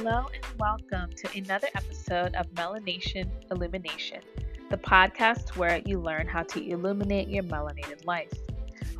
Hello 0.00 0.26
and 0.32 0.60
welcome 0.60 1.10
to 1.16 1.28
another 1.36 1.66
episode 1.74 2.36
of 2.36 2.46
Melanation 2.50 3.28
Illumination, 3.50 4.20
the 4.70 4.76
podcast 4.76 5.56
where 5.56 5.82
you 5.84 5.98
learn 5.98 6.28
how 6.28 6.44
to 6.44 6.64
illuminate 6.64 7.26
your 7.26 7.42
melanated 7.42 8.06
life. 8.06 8.32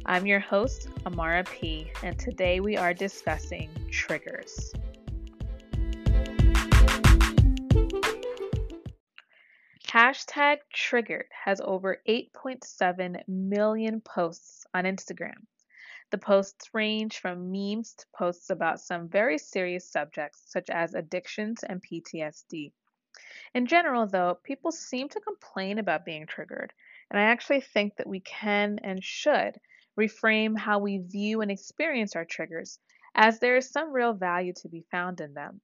I'm 0.06 0.26
your 0.26 0.40
host, 0.40 0.88
Amara 1.06 1.44
P, 1.44 1.92
and 2.02 2.18
today 2.18 2.58
we 2.58 2.76
are 2.76 2.92
discussing 2.92 3.70
triggers. 3.92 4.72
Hashtag 9.86 10.56
triggered 10.72 11.26
has 11.44 11.60
over 11.60 11.98
8.7 12.08 13.20
million 13.28 14.00
posts 14.00 14.66
on 14.74 14.82
Instagram. 14.82 15.46
The 16.10 16.18
posts 16.18 16.72
range 16.72 17.18
from 17.18 17.52
memes 17.52 17.94
to 17.94 18.06
posts 18.16 18.48
about 18.48 18.80
some 18.80 19.08
very 19.10 19.36
serious 19.36 19.90
subjects, 19.90 20.42
such 20.50 20.70
as 20.70 20.94
addictions 20.94 21.62
and 21.62 21.82
PTSD. 21.82 22.72
In 23.52 23.66
general, 23.66 24.06
though, 24.06 24.36
people 24.36 24.72
seem 24.72 25.10
to 25.10 25.20
complain 25.20 25.78
about 25.78 26.06
being 26.06 26.26
triggered, 26.26 26.72
and 27.10 27.20
I 27.20 27.24
actually 27.24 27.60
think 27.60 27.96
that 27.96 28.06
we 28.06 28.20
can 28.20 28.78
and 28.82 29.04
should 29.04 29.60
reframe 29.98 30.56
how 30.56 30.78
we 30.78 30.98
view 30.98 31.42
and 31.42 31.50
experience 31.50 32.16
our 32.16 32.24
triggers, 32.24 32.78
as 33.14 33.38
there 33.38 33.56
is 33.56 33.70
some 33.70 33.92
real 33.92 34.14
value 34.14 34.54
to 34.54 34.68
be 34.68 34.86
found 34.90 35.20
in 35.20 35.34
them. 35.34 35.60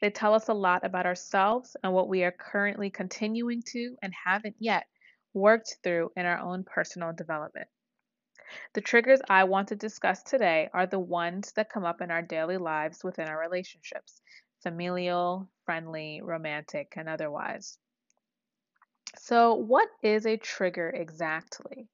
They 0.00 0.10
tell 0.10 0.32
us 0.32 0.48
a 0.48 0.54
lot 0.54 0.84
about 0.86 1.04
ourselves 1.04 1.76
and 1.82 1.92
what 1.92 2.08
we 2.08 2.24
are 2.24 2.32
currently 2.32 2.90
continuing 2.90 3.62
to 3.72 3.96
and 4.02 4.14
haven't 4.24 4.56
yet 4.58 4.86
worked 5.34 5.76
through 5.82 6.12
in 6.16 6.24
our 6.24 6.38
own 6.38 6.64
personal 6.64 7.12
development. 7.12 7.68
The 8.74 8.80
triggers 8.80 9.20
I 9.28 9.44
want 9.44 9.68
to 9.68 9.76
discuss 9.76 10.22
today 10.22 10.68
are 10.72 10.86
the 10.86 10.98
ones 10.98 11.52
that 11.52 11.70
come 11.70 11.84
up 11.84 12.00
in 12.00 12.10
our 12.10 12.22
daily 12.22 12.58
lives 12.58 13.04
within 13.04 13.28
our 13.28 13.38
relationships 13.38 14.20
familial, 14.62 15.48
friendly, 15.64 16.20
romantic, 16.22 16.94
and 16.96 17.08
otherwise. 17.08 17.78
So, 19.18 19.54
what 19.54 19.88
is 20.02 20.26
a 20.26 20.36
trigger 20.36 20.90
exactly? 20.90 21.88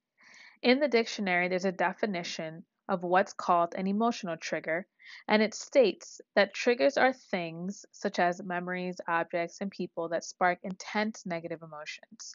In 0.63 0.81
the 0.81 0.89
dictionary, 0.89 1.49
there's 1.49 1.65
a 1.65 1.73
definition 1.73 2.65
of 2.89 3.03
what's 3.03 3.33
called 3.33 3.75
an 3.75 3.87
emotional 3.87 4.37
trigger, 4.37 4.87
and 5.27 5.43
it 5.43 5.55
states 5.55 6.21
that 6.35 6.55
triggers 6.55 6.97
are 6.97 7.13
things 7.13 7.85
such 7.93 8.19
as 8.19 8.43
memories, 8.43 9.01
objects, 9.07 9.61
and 9.61 9.71
people 9.71 10.09
that 10.09 10.25
spark 10.25 10.59
intense 10.63 11.25
negative 11.27 11.63
emotions. 11.63 12.35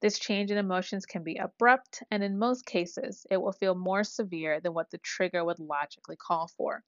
This 0.00 0.18
change 0.18 0.50
in 0.50 0.58
emotions 0.58 1.06
can 1.06 1.22
be 1.22 1.36
abrupt, 1.36 2.02
and 2.10 2.22
in 2.22 2.38
most 2.38 2.66
cases, 2.66 3.26
it 3.30 3.36
will 3.36 3.52
feel 3.52 3.74
more 3.74 4.04
severe 4.04 4.60
than 4.60 4.74
what 4.74 4.90
the 4.90 4.98
trigger 4.98 5.44
would 5.44 5.58
logically 5.58 6.16
call 6.16 6.48
for. 6.48 6.82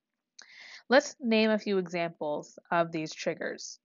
Let's 0.88 1.16
name 1.20 1.50
a 1.50 1.58
few 1.58 1.78
examples 1.78 2.58
of 2.70 2.92
these 2.92 3.14
triggers. 3.14 3.78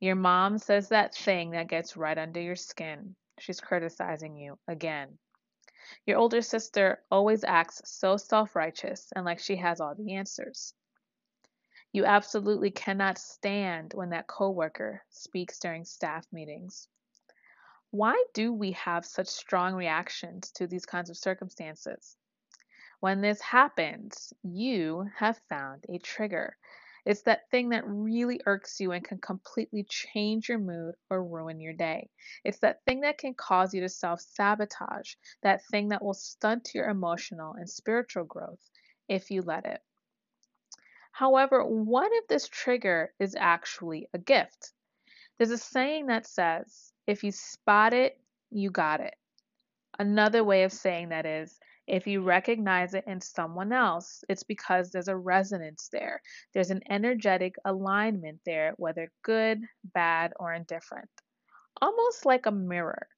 Your 0.00 0.16
mom 0.16 0.58
says 0.58 0.88
that 0.88 1.14
thing 1.14 1.50
that 1.50 1.68
gets 1.68 1.96
right 1.96 2.18
under 2.18 2.40
your 2.40 2.56
skin. 2.56 3.14
She's 3.38 3.60
criticizing 3.60 4.36
you 4.36 4.58
again. 4.66 5.18
Your 6.06 6.18
older 6.18 6.42
sister 6.42 7.02
always 7.10 7.44
acts 7.44 7.82
so 7.84 8.16
self 8.16 8.54
righteous 8.56 9.12
and 9.14 9.24
like 9.24 9.38
she 9.38 9.56
has 9.56 9.80
all 9.80 9.94
the 9.94 10.14
answers. 10.14 10.74
You 11.92 12.04
absolutely 12.06 12.70
cannot 12.70 13.18
stand 13.18 13.92
when 13.92 14.10
that 14.10 14.26
coworker 14.26 15.04
speaks 15.10 15.58
during 15.58 15.84
staff 15.84 16.26
meetings. 16.32 16.88
Why 17.90 18.24
do 18.32 18.52
we 18.52 18.72
have 18.72 19.04
such 19.04 19.28
strong 19.28 19.74
reactions 19.74 20.50
to 20.52 20.66
these 20.66 20.86
kinds 20.86 21.10
of 21.10 21.18
circumstances? 21.18 22.16
When 23.00 23.20
this 23.20 23.40
happens, 23.40 24.32
you 24.42 25.10
have 25.16 25.36
found 25.48 25.84
a 25.88 25.98
trigger. 25.98 26.56
It's 27.04 27.22
that 27.22 27.50
thing 27.50 27.70
that 27.70 27.86
really 27.86 28.40
irks 28.46 28.78
you 28.78 28.92
and 28.92 29.04
can 29.04 29.18
completely 29.18 29.84
change 29.88 30.48
your 30.48 30.58
mood 30.58 30.94
or 31.10 31.24
ruin 31.24 31.60
your 31.60 31.72
day. 31.72 32.08
It's 32.44 32.60
that 32.60 32.84
thing 32.84 33.00
that 33.00 33.18
can 33.18 33.34
cause 33.34 33.74
you 33.74 33.80
to 33.80 33.88
self 33.88 34.20
sabotage, 34.20 35.14
that 35.42 35.64
thing 35.66 35.88
that 35.88 36.02
will 36.02 36.14
stunt 36.14 36.70
your 36.74 36.88
emotional 36.88 37.54
and 37.54 37.68
spiritual 37.68 38.24
growth 38.24 38.70
if 39.08 39.30
you 39.30 39.42
let 39.42 39.66
it. 39.66 39.80
However, 41.10 41.64
what 41.64 42.10
if 42.12 42.28
this 42.28 42.48
trigger 42.48 43.12
is 43.18 43.36
actually 43.38 44.08
a 44.14 44.18
gift? 44.18 44.72
There's 45.38 45.50
a 45.50 45.58
saying 45.58 46.06
that 46.06 46.26
says, 46.26 46.92
if 47.06 47.24
you 47.24 47.32
spot 47.32 47.92
it, 47.92 48.18
you 48.50 48.70
got 48.70 49.00
it. 49.00 49.14
Another 49.98 50.42
way 50.42 50.62
of 50.62 50.72
saying 50.72 51.10
that 51.10 51.26
is 51.26 51.58
if 51.92 52.06
you 52.06 52.22
recognize 52.22 52.94
it 52.94 53.04
in 53.06 53.20
someone 53.20 53.70
else, 53.70 54.24
it's 54.26 54.44
because 54.44 54.90
there's 54.90 55.08
a 55.08 55.16
resonance 55.16 55.90
there. 55.92 56.22
There's 56.54 56.70
an 56.70 56.80
energetic 56.88 57.56
alignment 57.66 58.40
there, 58.46 58.72
whether 58.78 59.12
good, 59.22 59.60
bad, 59.84 60.32
or 60.40 60.54
indifferent. 60.54 61.10
Almost 61.82 62.24
like 62.24 62.46
a 62.46 62.50
mirror. 62.50 63.08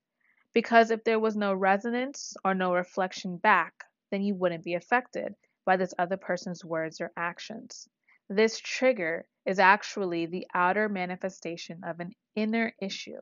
Because 0.55 0.91
if 0.91 1.05
there 1.05 1.21
was 1.21 1.37
no 1.37 1.55
resonance 1.55 2.35
or 2.45 2.53
no 2.53 2.75
reflection 2.75 3.37
back, 3.37 3.75
then 4.11 4.23
you 4.23 4.35
wouldn't 4.35 4.65
be 4.65 4.75
affected 4.75 5.37
by 5.65 5.77
this 5.77 5.95
other 5.97 6.17
person's 6.17 6.65
words 6.65 7.01
or 7.01 7.13
actions. 7.17 7.89
This 8.29 8.59
trigger 8.59 9.25
is 9.47 9.61
actually 9.61 10.27
the 10.27 10.49
outer 10.53 10.89
manifestation 10.89 11.85
of 11.85 12.01
an 12.01 12.11
inner 12.35 12.75
issue. 12.83 13.21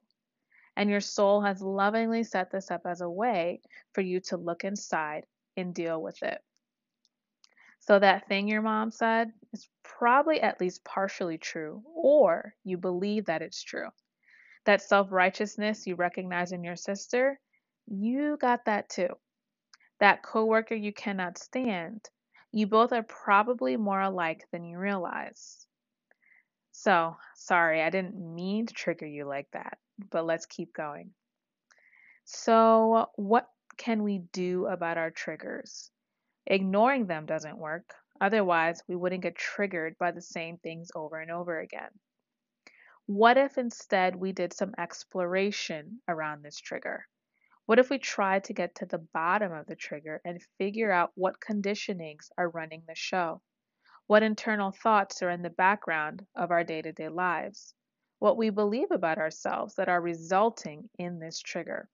And 0.77 0.89
your 0.89 1.01
soul 1.01 1.43
has 1.43 1.61
lovingly 1.61 2.25
set 2.25 2.51
this 2.51 2.71
up 2.71 2.87
as 2.87 3.03
a 3.03 3.11
way 3.11 3.61
for 3.93 4.01
you 4.01 4.21
to 4.21 4.39
look 4.39 4.65
inside 4.65 5.27
and 5.57 5.75
deal 5.75 6.03
with 6.03 6.23
it. 6.23 6.41
So, 7.81 7.99
that 7.99 8.29
thing 8.29 8.49
your 8.49 8.63
mom 8.63 8.91
said 8.91 9.33
is 9.53 9.69
probably 9.83 10.41
at 10.41 10.61
least 10.61 10.85
partially 10.85 11.39
true, 11.39 11.83
or 11.95 12.55
you 12.65 12.79
believe 12.79 13.27
that 13.27 13.43
it's 13.43 13.63
true. 13.63 13.89
That 14.67 14.83
self 14.83 15.11
righteousness 15.13 15.87
you 15.87 15.97
recognize 15.97 16.53
in 16.53 16.65
your 16.65 16.77
sister, 16.77 17.41
you 17.87 18.37
got 18.41 18.65
that 18.67 18.89
too. 18.89 19.09
That 20.01 20.23
coworker 20.23 20.75
you 20.75 20.93
cannot 20.93 21.39
stand, 21.39 22.09
you 22.53 22.67
both 22.67 22.93
are 22.93 23.03
probably 23.03 23.77
more 23.77 24.01
alike 24.01 24.47
than 24.53 24.65
you 24.65 24.79
realize. 24.79 25.67
So, 26.73 27.17
sorry, 27.37 27.83
I 27.83 27.91
didn't 27.91 28.17
mean 28.17 28.67
to 28.67 28.75
trigger 28.75 29.07
you 29.07 29.25
like 29.27 29.49
that 29.53 29.79
but 30.11 30.27
let's 30.27 30.47
keep 30.47 30.73
going. 30.75 31.11
So, 32.25 33.11
what 33.17 33.49
can 33.77 34.03
we 34.03 34.19
do 34.33 34.67
about 34.67 34.99
our 34.99 35.11
triggers? 35.11 35.91
Ignoring 36.47 37.07
them 37.07 37.27
doesn't 37.27 37.59
work. 37.59 37.95
Otherwise, 38.21 38.83
we 38.89 38.97
wouldn't 38.97 39.23
get 39.23 39.35
triggered 39.35 39.97
by 39.99 40.11
the 40.11 40.21
same 40.21 40.59
things 40.59 40.91
over 40.95 41.19
and 41.19 41.31
over 41.31 41.59
again. 41.61 41.91
What 43.07 43.37
if 43.37 43.59
instead 43.59 44.17
we 44.17 44.33
did 44.33 44.53
some 44.53 44.75
exploration 44.79 46.01
around 46.09 46.43
this 46.43 46.59
trigger? 46.59 47.07
What 47.67 47.79
if 47.79 47.91
we 47.91 47.99
tried 47.99 48.45
to 48.45 48.55
get 48.55 48.75
to 48.77 48.87
the 48.87 49.07
bottom 49.13 49.53
of 49.53 49.67
the 49.67 49.77
trigger 49.77 50.21
and 50.25 50.43
figure 50.59 50.91
out 50.91 51.13
what 51.15 51.41
conditionings 51.41 52.31
are 52.39 52.49
running 52.49 52.85
the 52.87 52.95
show? 52.95 53.43
What 54.07 54.23
internal 54.23 54.73
thoughts 54.73 55.23
are 55.23 55.31
in 55.31 55.43
the 55.43 55.51
background 55.51 56.27
of 56.35 56.51
our 56.51 56.65
day 56.65 56.83
to 56.83 56.93
day 56.93 57.09
lives? 57.09 57.75
what 58.23 58.37
we 58.37 58.51
believe 58.51 58.93
about 58.93 59.19
ourselves 59.19 59.75
that 59.75 59.89
are 59.89 60.01
resulting 60.01 60.89
in 60.97 61.19
this 61.19 61.41
trigger. 61.41 61.89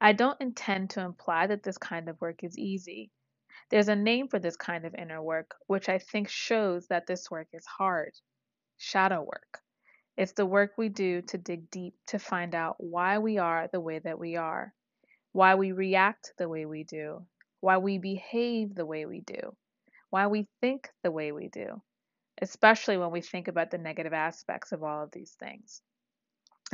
I 0.00 0.12
don't 0.12 0.40
intend 0.40 0.90
to 0.90 1.00
imply 1.00 1.46
that 1.46 1.62
this 1.62 1.78
kind 1.78 2.08
of 2.08 2.20
work 2.20 2.44
is 2.44 2.58
easy. 2.58 3.10
There's 3.70 3.88
a 3.88 3.96
name 3.96 4.28
for 4.28 4.38
this 4.38 4.56
kind 4.56 4.84
of 4.84 4.94
inner 4.94 5.22
work, 5.22 5.54
which 5.66 5.88
I 5.88 5.98
think 5.98 6.28
shows 6.28 6.86
that 6.88 7.06
this 7.06 7.30
work 7.30 7.48
is 7.52 7.66
hard 7.66 8.12
shadow 8.78 9.22
work. 9.22 9.60
It's 10.16 10.32
the 10.32 10.46
work 10.46 10.72
we 10.76 10.88
do 10.88 11.22
to 11.22 11.38
dig 11.38 11.70
deep 11.70 11.94
to 12.08 12.18
find 12.18 12.54
out 12.54 12.76
why 12.78 13.18
we 13.18 13.38
are 13.38 13.68
the 13.72 13.80
way 13.80 14.00
that 14.00 14.18
we 14.18 14.36
are, 14.36 14.74
why 15.32 15.54
we 15.54 15.72
react 15.72 16.34
the 16.38 16.48
way 16.48 16.66
we 16.66 16.84
do, 16.84 17.26
why 17.60 17.78
we 17.78 17.98
behave 17.98 18.74
the 18.74 18.86
way 18.86 19.06
we 19.06 19.20
do, 19.20 19.56
why 20.10 20.26
we 20.26 20.48
think 20.60 20.90
the 21.02 21.10
way 21.10 21.32
we 21.32 21.48
do 21.48 21.82
especially 22.42 22.96
when 22.96 23.10
we 23.10 23.20
think 23.20 23.48
about 23.48 23.70
the 23.70 23.78
negative 23.78 24.12
aspects 24.12 24.72
of 24.72 24.82
all 24.82 25.02
of 25.02 25.10
these 25.12 25.32
things. 25.38 25.82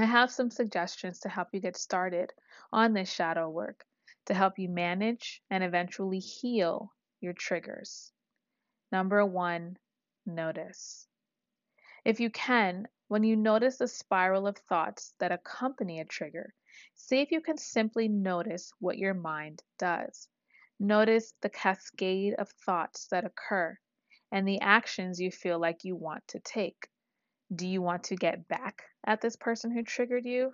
I 0.03 0.07
have 0.07 0.31
some 0.31 0.51
suggestions 0.51 1.21
to 1.21 1.29
help 1.29 1.49
you 1.53 1.61
get 1.61 1.77
started 1.77 2.33
on 2.73 2.95
this 2.95 3.13
shadow 3.13 3.51
work 3.51 3.85
to 4.27 4.35
help 4.35 4.59
you 4.59 4.69
manage 4.69 5.43
and 5.51 5.63
eventually 5.63 6.21
heal 6.21 6.93
your 7.21 7.33
triggers. 7.33 8.13
Number 8.93 9.27
one, 9.27 9.77
notice. 10.25 11.07
If 12.05 12.21
you 12.21 12.31
can, 12.31 12.89
when 13.09 13.25
you 13.25 13.37
notice 13.37 13.77
the 13.77 13.89
spiral 13.89 14.47
of 14.47 14.57
thoughts 14.57 15.15
that 15.19 15.33
accompany 15.33 16.01
a 16.01 16.05
trigger, 16.05 16.55
see 16.95 17.21
if 17.21 17.31
you 17.31 17.41
can 17.41 17.59
simply 17.59 18.09
notice 18.09 18.73
what 18.79 18.99
your 18.99 19.15
mind 19.15 19.63
does. 19.79 20.29
Notice 20.79 21.35
the 21.43 21.51
cascade 21.51 22.35
of 22.39 22.49
thoughts 22.65 23.07
that 23.09 23.25
occur 23.25 23.79
and 24.33 24.49
the 24.49 24.61
actions 24.61 25.21
you 25.21 25.31
feel 25.31 25.59
like 25.59 25.85
you 25.85 25.95
want 25.95 26.27
to 26.29 26.41
take. 26.41 26.89
Do 27.55 27.67
you 27.67 27.83
want 27.83 28.05
to 28.05 28.17
get 28.17 28.47
back 28.47 28.85
at 29.05 29.21
this 29.21 29.37
person 29.37 29.73
who 29.73 29.83
triggered 29.83 30.25
you? 30.25 30.53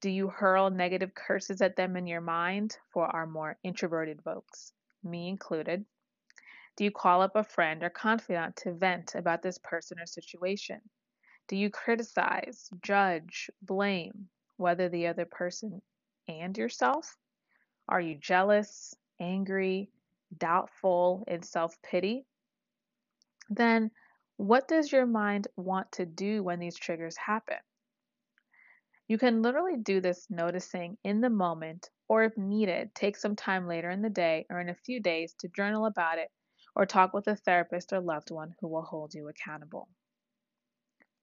Do 0.00 0.10
you 0.10 0.28
hurl 0.28 0.70
negative 0.70 1.14
curses 1.14 1.60
at 1.60 1.76
them 1.76 1.96
in 1.96 2.06
your 2.06 2.20
mind 2.20 2.76
for 2.92 3.06
our 3.06 3.26
more 3.26 3.56
introverted 3.62 4.22
folks, 4.22 4.72
me 5.02 5.28
included? 5.28 5.84
Do 6.76 6.84
you 6.84 6.90
call 6.90 7.22
up 7.22 7.34
a 7.34 7.42
friend 7.42 7.82
or 7.82 7.90
confidant 7.90 8.56
to 8.58 8.72
vent 8.72 9.14
about 9.14 9.42
this 9.42 9.58
person 9.58 9.98
or 9.98 10.06
situation? 10.06 10.80
Do 11.48 11.56
you 11.56 11.70
criticize, 11.70 12.70
judge, 12.82 13.50
blame, 13.62 14.28
whether 14.56 14.88
the 14.88 15.08
other 15.08 15.24
person 15.24 15.82
and 16.28 16.56
yourself? 16.56 17.16
Are 17.88 18.00
you 18.00 18.16
jealous, 18.16 18.94
angry, 19.18 19.90
doubtful, 20.36 21.24
and 21.26 21.44
self 21.44 21.80
pity? 21.82 22.26
Then, 23.50 23.90
what 24.38 24.68
does 24.68 24.92
your 24.92 25.04
mind 25.04 25.48
want 25.56 25.90
to 25.90 26.06
do 26.06 26.44
when 26.44 26.60
these 26.60 26.76
triggers 26.76 27.16
happen? 27.16 27.58
You 29.08 29.18
can 29.18 29.42
literally 29.42 29.76
do 29.76 30.00
this 30.00 30.28
noticing 30.30 30.96
in 31.02 31.20
the 31.20 31.28
moment, 31.28 31.90
or 32.08 32.22
if 32.22 32.38
needed, 32.38 32.94
take 32.94 33.16
some 33.16 33.34
time 33.34 33.66
later 33.66 33.90
in 33.90 34.00
the 34.00 34.08
day 34.08 34.46
or 34.48 34.60
in 34.60 34.68
a 34.68 34.76
few 34.76 35.00
days 35.00 35.34
to 35.40 35.48
journal 35.48 35.86
about 35.86 36.18
it 36.18 36.30
or 36.76 36.86
talk 36.86 37.12
with 37.12 37.26
a 37.26 37.34
therapist 37.34 37.92
or 37.92 38.00
loved 38.00 38.30
one 38.30 38.54
who 38.60 38.68
will 38.68 38.82
hold 38.82 39.12
you 39.12 39.28
accountable. 39.28 39.88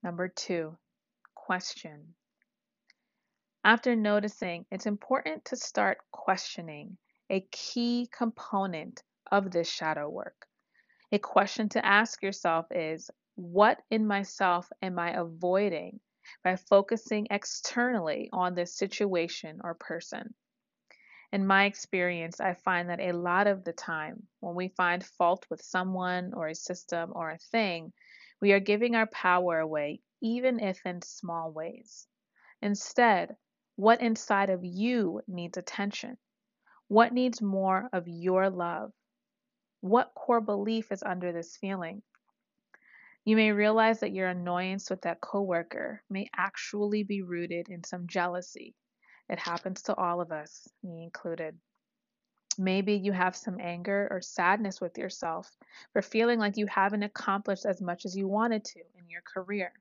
Number 0.03 0.27
two, 0.27 0.77
question. 1.35 2.15
After 3.63 3.95
noticing, 3.95 4.65
it's 4.71 4.87
important 4.87 5.45
to 5.45 5.55
start 5.55 5.99
questioning 6.11 6.97
a 7.29 7.47
key 7.49 8.09
component 8.11 9.03
of 9.31 9.51
this 9.51 9.69
shadow 9.69 10.09
work. 10.09 10.47
A 11.11 11.19
question 11.19 11.69
to 11.69 11.85
ask 11.85 12.23
yourself 12.23 12.65
is 12.71 13.11
What 13.35 13.79
in 13.91 14.07
myself 14.07 14.71
am 14.81 14.97
I 14.97 15.11
avoiding 15.11 15.99
by 16.43 16.55
focusing 16.55 17.27
externally 17.29 18.29
on 18.33 18.55
this 18.55 18.75
situation 18.75 19.61
or 19.63 19.75
person? 19.75 20.33
In 21.31 21.45
my 21.45 21.65
experience, 21.65 22.39
I 22.39 22.55
find 22.55 22.89
that 22.89 22.99
a 22.99 23.11
lot 23.11 23.45
of 23.45 23.63
the 23.63 23.73
time, 23.73 24.27
when 24.39 24.55
we 24.55 24.69
find 24.69 25.05
fault 25.05 25.45
with 25.49 25.61
someone 25.61 26.33
or 26.33 26.47
a 26.47 26.55
system 26.55 27.11
or 27.13 27.29
a 27.29 27.37
thing, 27.37 27.93
we 28.41 28.53
are 28.53 28.59
giving 28.59 28.95
our 28.95 29.07
power 29.07 29.59
away, 29.59 30.01
even 30.21 30.59
if 30.59 30.83
in 30.85 31.01
small 31.03 31.51
ways. 31.51 32.07
Instead, 32.61 33.37
what 33.75 34.01
inside 34.01 34.49
of 34.49 34.63
you 34.63 35.21
needs 35.27 35.57
attention? 35.57 36.17
What 36.87 37.13
needs 37.13 37.41
more 37.41 37.89
of 37.93 38.07
your 38.07 38.49
love? 38.49 38.91
What 39.85 40.15
core 40.15 40.41
belief 40.41 40.91
is 40.91 41.03
under 41.03 41.31
this 41.31 41.57
feeling? 41.57 42.01
You 43.23 43.35
may 43.35 43.51
realize 43.51 43.99
that 43.99 44.13
your 44.13 44.29
annoyance 44.29 44.89
with 44.89 45.03
that 45.03 45.21
coworker 45.21 46.01
may 46.09 46.27
actually 46.35 47.03
be 47.03 47.21
rooted 47.21 47.69
in 47.69 47.83
some 47.83 48.07
jealousy. 48.07 48.73
It 49.29 49.37
happens 49.37 49.83
to 49.83 49.93
all 49.93 50.21
of 50.21 50.31
us, 50.31 50.67
me 50.81 51.03
included. 51.03 51.59
Maybe 52.57 52.93
you 52.93 53.11
have 53.11 53.35
some 53.35 53.59
anger 53.61 54.07
or 54.09 54.21
sadness 54.21 54.81
with 54.81 54.97
yourself 54.97 55.55
for 55.93 56.01
feeling 56.01 56.39
like 56.39 56.57
you 56.57 56.65
haven't 56.65 57.03
accomplished 57.03 57.67
as 57.67 57.79
much 57.79 58.05
as 58.05 58.17
you 58.17 58.27
wanted 58.27 58.65
to 58.65 58.79
in 58.97 59.07
your 59.07 59.21
career. 59.21 59.71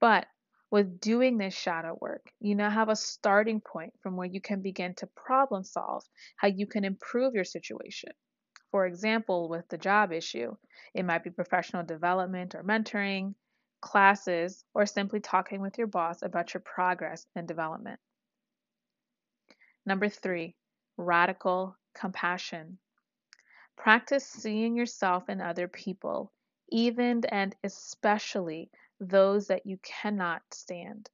But 0.00 0.26
with 0.72 0.98
doing 0.98 1.38
this 1.38 1.54
shadow 1.54 1.96
work, 2.00 2.28
you 2.40 2.56
now 2.56 2.70
have 2.70 2.88
a 2.88 2.96
starting 2.96 3.60
point 3.60 3.92
from 4.02 4.16
where 4.16 4.26
you 4.26 4.40
can 4.40 4.62
begin 4.62 4.94
to 4.94 5.06
problem 5.14 5.62
solve 5.62 6.02
how 6.38 6.48
you 6.48 6.66
can 6.66 6.84
improve 6.84 7.34
your 7.34 7.44
situation. 7.44 8.10
For 8.76 8.84
example, 8.84 9.48
with 9.48 9.66
the 9.70 9.78
job 9.78 10.12
issue, 10.12 10.54
it 10.92 11.06
might 11.06 11.24
be 11.24 11.30
professional 11.30 11.82
development 11.82 12.54
or 12.54 12.62
mentoring, 12.62 13.34
classes, 13.80 14.66
or 14.74 14.84
simply 14.84 15.18
talking 15.18 15.62
with 15.62 15.78
your 15.78 15.86
boss 15.86 16.20
about 16.20 16.52
your 16.52 16.60
progress 16.60 17.26
and 17.34 17.48
development. 17.48 17.98
Number 19.86 20.10
three, 20.10 20.56
radical 20.98 21.74
compassion. 21.94 22.76
Practice 23.76 24.26
seeing 24.26 24.76
yourself 24.76 25.30
in 25.30 25.40
other 25.40 25.68
people, 25.68 26.30
even 26.68 27.24
and 27.30 27.56
especially 27.64 28.70
those 29.00 29.46
that 29.46 29.64
you 29.64 29.78
cannot 29.82 30.42
stand. 30.52 31.08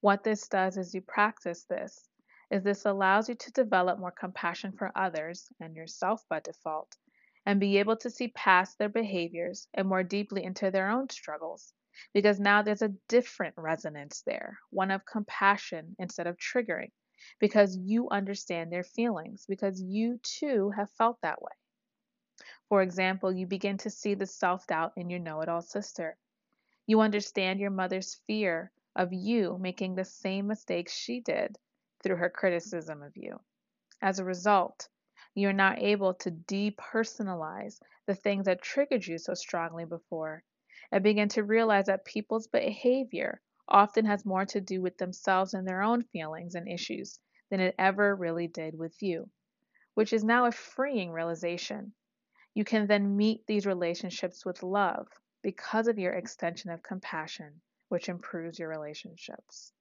What 0.00 0.22
this 0.22 0.46
does 0.46 0.76
is 0.76 0.94
you 0.94 1.00
practice 1.00 1.64
this 1.64 2.07
is 2.50 2.62
this 2.62 2.86
allows 2.86 3.28
you 3.28 3.34
to 3.34 3.52
develop 3.52 3.98
more 3.98 4.10
compassion 4.12 4.72
for 4.72 4.90
others 4.94 5.48
and 5.60 5.76
yourself 5.76 6.24
by 6.28 6.40
default 6.40 6.96
and 7.46 7.60
be 7.60 7.78
able 7.78 7.96
to 7.96 8.10
see 8.10 8.28
past 8.28 8.78
their 8.78 8.88
behaviors 8.88 9.68
and 9.74 9.88
more 9.88 10.02
deeply 10.02 10.44
into 10.44 10.70
their 10.70 10.90
own 10.90 11.08
struggles 11.10 11.72
because 12.14 12.40
now 12.40 12.62
there's 12.62 12.82
a 12.82 12.94
different 13.08 13.54
resonance 13.56 14.22
there, 14.26 14.58
one 14.70 14.90
of 14.90 15.04
compassion 15.04 15.96
instead 15.98 16.26
of 16.26 16.36
triggering 16.36 16.90
because 17.40 17.76
you 17.76 18.08
understand 18.10 18.72
their 18.72 18.84
feelings 18.84 19.44
because 19.48 19.80
you 19.80 20.18
too 20.22 20.70
have 20.70 20.90
felt 20.92 21.18
that 21.22 21.42
way. 21.42 21.52
For 22.68 22.82
example, 22.82 23.32
you 23.32 23.46
begin 23.46 23.78
to 23.78 23.90
see 23.90 24.14
the 24.14 24.26
self 24.26 24.66
doubt 24.66 24.92
in 24.96 25.10
your 25.10 25.20
know 25.20 25.40
it 25.40 25.48
all 25.48 25.62
sister 25.62 26.16
you 26.88 27.02
understand 27.02 27.60
your 27.60 27.70
mother's 27.70 28.14
fear 28.26 28.72
of 28.96 29.12
you 29.12 29.58
making 29.60 29.94
the 29.94 30.04
same 30.06 30.46
mistakes 30.46 30.92
she 30.92 31.20
did 31.20 31.58
through 32.02 32.16
her 32.16 32.30
criticism 32.30 33.02
of 33.02 33.16
you. 33.16 33.40
As 34.00 34.18
a 34.18 34.24
result, 34.24 34.88
you're 35.34 35.52
now 35.52 35.74
able 35.76 36.14
to 36.14 36.30
depersonalize 36.30 37.80
the 38.06 38.14
things 38.14 38.46
that 38.46 38.62
triggered 38.62 39.06
you 39.06 39.18
so 39.18 39.34
strongly 39.34 39.84
before 39.84 40.42
and 40.90 41.02
begin 41.04 41.28
to 41.28 41.42
realize 41.42 41.86
that 41.86 42.04
people's 42.04 42.46
behavior 42.46 43.40
often 43.68 44.04
has 44.06 44.24
more 44.24 44.46
to 44.46 44.60
do 44.60 44.80
with 44.80 44.96
themselves 44.98 45.54
and 45.54 45.66
their 45.66 45.82
own 45.82 46.02
feelings 46.02 46.54
and 46.54 46.68
issues 46.68 47.18
than 47.50 47.60
it 47.60 47.74
ever 47.78 48.14
really 48.14 48.48
did 48.48 48.78
with 48.78 49.02
you, 49.02 49.28
which 49.94 50.12
is 50.12 50.24
now 50.24 50.46
a 50.46 50.52
freeing 50.52 51.10
realization. 51.10 51.92
You 52.54 52.64
can 52.64 52.86
then 52.86 53.16
meet 53.16 53.46
these 53.46 53.66
relationships 53.66 54.44
with 54.44 54.62
love 54.62 55.08
because 55.42 55.86
of 55.88 55.98
your 55.98 56.14
extension 56.14 56.70
of 56.70 56.82
compassion, 56.82 57.60
which 57.88 58.08
improves 58.08 58.58
your 58.58 58.68
relationships. 58.68 59.72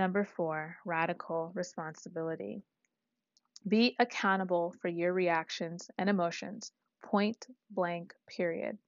Number 0.00 0.24
four, 0.24 0.78
radical 0.86 1.52
responsibility. 1.54 2.62
Be 3.68 3.96
accountable 3.98 4.74
for 4.80 4.88
your 4.88 5.12
reactions 5.12 5.90
and 5.98 6.08
emotions, 6.08 6.72
point 7.02 7.46
blank, 7.68 8.14
period. 8.26 8.78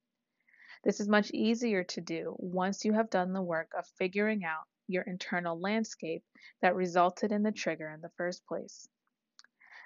This 0.84 1.00
is 1.00 1.08
much 1.10 1.30
easier 1.32 1.84
to 1.84 2.00
do 2.00 2.34
once 2.38 2.86
you 2.86 2.94
have 2.94 3.10
done 3.10 3.34
the 3.34 3.42
work 3.42 3.72
of 3.76 3.86
figuring 3.98 4.42
out 4.42 4.66
your 4.88 5.02
internal 5.02 5.60
landscape 5.60 6.24
that 6.62 6.74
resulted 6.74 7.30
in 7.30 7.42
the 7.42 7.52
trigger 7.52 7.90
in 7.90 8.00
the 8.00 8.16
first 8.16 8.46
place. 8.46 8.88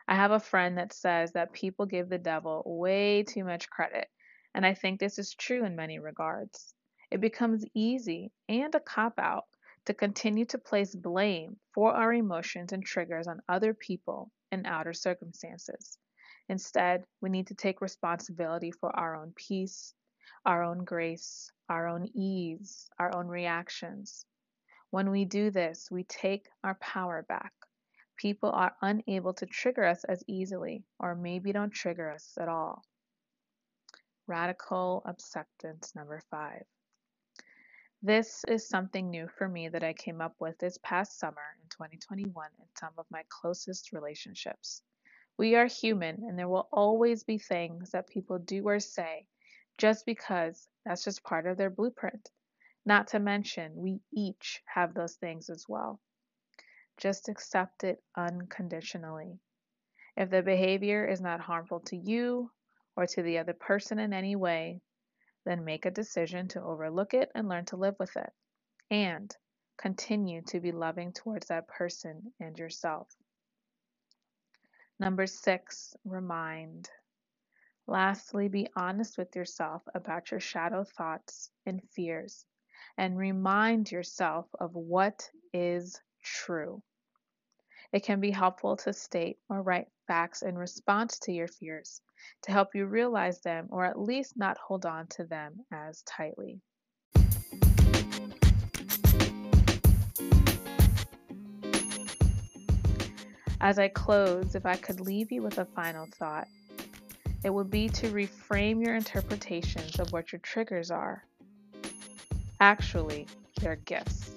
I 0.07 0.15
have 0.15 0.31
a 0.31 0.39
friend 0.39 0.79
that 0.79 0.93
says 0.93 1.33
that 1.33 1.53
people 1.53 1.87
give 1.87 2.09
the 2.09 2.19
devil 2.19 2.63
way 2.65 3.25
too 3.25 3.43
much 3.43 3.69
credit 3.69 4.07
and 4.55 4.65
I 4.65 4.75
think 4.75 5.01
this 5.01 5.19
is 5.19 5.35
true 5.35 5.65
in 5.65 5.75
many 5.75 5.99
regards. 5.99 6.73
It 7.11 7.21
becomes 7.21 7.65
easy 7.75 8.31
and 8.49 8.73
a 8.77 8.81
cop 8.81 9.19
out 9.19 9.47
to 9.87 9.95
continue 9.95 10.45
to 10.45 10.59
place 10.59 10.95
blame 10.95 11.57
for 11.75 11.93
our 11.93 12.13
emotions 12.13 12.73
and 12.73 12.85
triggers 12.85 13.27
on 13.27 13.41
other 13.49 13.73
people 13.73 14.31
and 14.53 14.67
outer 14.67 14.93
circumstances. 14.93 15.99
Instead, 16.49 17.05
we 17.21 17.31
need 17.31 17.47
to 17.49 17.55
take 17.55 17.81
responsibility 17.81 18.71
for 18.71 18.95
our 18.97 19.17
own 19.17 19.33
peace, 19.35 19.95
our 20.45 20.63
own 20.63 20.85
grace, 20.85 21.51
our 21.69 21.89
own 21.89 22.09
ease, 22.15 22.89
our 22.99 23.17
own 23.17 23.27
reactions. 23.27 24.25
When 24.91 25.11
we 25.11 25.25
do 25.25 25.51
this, 25.51 25.89
we 25.91 26.05
take 26.05 26.47
our 26.63 26.77
power 26.77 27.25
back. 27.29 27.53
People 28.17 28.51
are 28.51 28.75
unable 28.81 29.35
to 29.35 29.47
trigger 29.47 29.85
us 29.85 30.05
as 30.05 30.23
easily, 30.27 30.85
or 30.99 31.15
maybe 31.15 31.53
don't 31.53 31.73
trigger 31.73 32.11
us 32.11 32.33
at 32.41 32.49
all. 32.49 32.83
Radical 34.27 35.03
acceptance 35.07 35.93
number 35.95 36.23
five. 36.31 36.65
This 38.07 38.45
is 38.47 38.69
something 38.69 39.11
new 39.11 39.27
for 39.27 39.49
me 39.49 39.69
that 39.69 39.83
I 39.83 39.93
came 39.93 40.21
up 40.21 40.37
with 40.39 40.57
this 40.59 40.79
past 40.85 41.19
summer 41.19 41.43
in 41.61 41.69
2021 41.71 42.51
in 42.61 42.67
some 42.79 42.93
of 42.99 43.07
my 43.11 43.25
closest 43.29 43.91
relationships. 43.91 44.81
We 45.37 45.57
are 45.57 45.67
human, 45.67 46.23
and 46.23 46.39
there 46.39 46.49
will 46.49 46.69
always 46.71 47.25
be 47.25 47.39
things 47.39 47.91
that 47.91 48.07
people 48.07 48.39
do 48.39 48.63
or 48.69 48.79
say 48.79 49.27
just 49.77 50.07
because 50.07 50.69
that's 50.85 51.03
just 51.03 51.25
part 51.25 51.49
of 51.49 51.57
their 51.57 51.69
blueprint. 51.69 52.31
Not 52.85 53.09
to 53.09 53.19
mention, 53.19 53.73
we 53.75 53.99
each 54.13 54.63
have 54.73 54.95
those 54.95 55.17
things 55.17 55.51
as 55.51 55.65
well. 55.69 55.99
Just 56.99 57.29
accept 57.29 57.83
it 57.83 58.01
unconditionally. 58.17 59.41
If 60.17 60.31
the 60.31 60.43
behavior 60.43 61.05
is 61.05 61.21
not 61.21 61.41
harmful 61.41 61.81
to 61.87 61.97
you 61.97 62.53
or 62.95 63.09
to 63.09 63.23
the 63.25 63.39
other 63.39 63.55
person 63.55 63.99
in 63.99 64.13
any 64.13 64.37
way, 64.37 64.81
then 65.47 65.65
make 65.65 65.87
a 65.87 65.91
decision 65.91 66.49
to 66.49 66.63
overlook 66.63 67.15
it 67.15 67.31
and 67.35 67.49
learn 67.49 67.65
to 67.67 67.77
live 67.77 67.95
with 67.99 68.15
it. 68.17 68.31
And 68.91 69.35
continue 69.79 70.43
to 70.49 70.61
be 70.61 70.73
loving 70.73 71.13
towards 71.13 71.47
that 71.47 71.69
person 71.69 72.33
and 72.41 72.59
yourself. 72.59 73.09
Number 74.99 75.27
six, 75.27 75.95
remind. 76.05 76.91
Lastly, 77.87 78.49
be 78.49 78.69
honest 78.75 79.17
with 79.17 79.37
yourself 79.37 79.83
about 79.95 80.31
your 80.31 80.41
shadow 80.41 80.85
thoughts 80.85 81.51
and 81.65 81.81
fears 81.95 82.45
and 82.99 83.17
remind 83.17 83.93
yourself 83.93 84.47
of 84.59 84.75
what 84.75 85.31
is 85.53 86.01
true. 86.25 86.83
It 87.93 88.03
can 88.03 88.21
be 88.21 88.33
helpful 88.33 88.77
to 88.79 88.93
state 88.93 89.39
or 89.49 89.63
write 89.63 89.89
facts 90.09 90.43
in 90.43 90.59
response 90.59 91.21
to 91.21 91.33
your 91.33 91.49
fears 91.49 92.01
to 92.43 92.53
help 92.53 92.75
you 92.75 92.87
realize 92.87 93.41
them 93.41 93.67
or 93.71 93.85
at 93.85 93.99
least 93.99 94.37
not 94.37 94.57
hold 94.59 94.87
on 94.87 95.07
to 95.09 95.25
them 95.25 95.55
as 95.73 96.03
tightly. 96.03 96.61
As 103.61 103.79
I 103.79 103.89
close, 103.89 104.55
if 104.55 104.67
I 104.67 104.77
could 104.77 105.01
leave 105.01 105.33
you 105.33 105.43
with 105.43 105.59
a 105.59 105.65
final 105.65 106.07
thought, 106.19 106.47
it 107.43 107.51
would 107.51 107.71
be 107.71 107.89
to 107.89 108.09
reframe 108.11 108.85
your 108.85 108.95
interpretations 108.95 109.99
of 109.99 110.13
what 110.13 110.33
your 110.33 110.41
triggers 110.41 110.91
are. 110.91 111.25
Actually, 112.61 113.27
they're 113.61 113.77
gifts. 113.77 114.35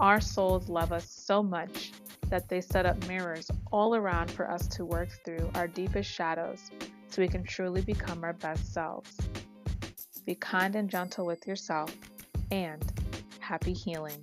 Our 0.00 0.20
souls 0.20 0.68
love 0.68 0.92
us 0.92 1.08
so 1.08 1.42
much 1.42 1.92
that 2.28 2.48
they 2.48 2.60
set 2.60 2.86
up 2.86 3.06
mirrors 3.06 3.50
all 3.70 3.94
around 3.94 4.30
for 4.30 4.50
us 4.50 4.66
to 4.68 4.84
work 4.84 5.10
through 5.24 5.50
our 5.54 5.68
deepest 5.68 6.10
shadows 6.10 6.70
so 7.12 7.20
we 7.20 7.28
can 7.28 7.44
truly 7.44 7.82
become 7.82 8.24
our 8.24 8.32
best 8.32 8.72
selves. 8.72 9.14
Be 10.24 10.34
kind 10.34 10.74
and 10.76 10.88
gentle 10.88 11.26
with 11.26 11.46
yourself, 11.46 11.94
and 12.50 12.82
happy 13.38 13.74
healing. 13.74 14.18